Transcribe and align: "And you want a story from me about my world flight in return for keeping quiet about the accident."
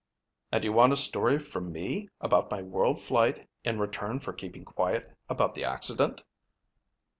"And 0.51 0.63
you 0.63 0.73
want 0.73 0.93
a 0.93 0.97
story 0.97 1.37
from 1.37 1.71
me 1.71 2.09
about 2.21 2.49
my 2.49 2.63
world 2.63 3.03
flight 3.03 3.47
in 3.63 3.77
return 3.77 4.19
for 4.19 4.33
keeping 4.33 4.65
quiet 4.65 5.15
about 5.29 5.53
the 5.53 5.63
accident." 5.63 6.23